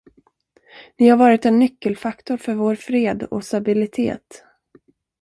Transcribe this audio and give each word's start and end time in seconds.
Ni 0.99 1.09
har 1.09 1.17
varit 1.17 1.45
en 1.45 1.59
nyckelfaktor 1.59 2.37
för 2.37 2.53
vår 2.53 2.75
fred 2.75 3.23
och 3.23 3.45
stabilitet. 3.45 4.43